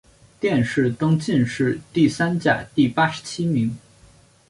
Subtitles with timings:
[0.39, 3.77] 殿试登进士第三甲第八十七名。